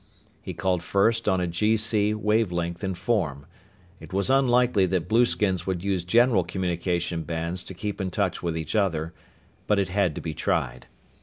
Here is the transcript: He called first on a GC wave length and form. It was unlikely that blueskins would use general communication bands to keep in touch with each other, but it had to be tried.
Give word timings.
He 0.41 0.55
called 0.55 0.81
first 0.81 1.29
on 1.29 1.39
a 1.39 1.47
GC 1.47 2.15
wave 2.15 2.51
length 2.51 2.83
and 2.83 2.97
form. 2.97 3.45
It 3.99 4.11
was 4.11 4.31
unlikely 4.31 4.87
that 4.87 5.07
blueskins 5.07 5.67
would 5.67 5.83
use 5.83 6.03
general 6.03 6.43
communication 6.43 7.21
bands 7.21 7.63
to 7.65 7.75
keep 7.75 8.01
in 8.01 8.09
touch 8.09 8.41
with 8.41 8.57
each 8.57 8.75
other, 8.75 9.13
but 9.67 9.77
it 9.77 9.89
had 9.89 10.15
to 10.15 10.21
be 10.21 10.33
tried. 10.33 10.87